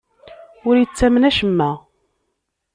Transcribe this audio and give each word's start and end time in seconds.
Ur 0.67 0.75
ittamen 0.77 1.27
acemma. 1.29 1.69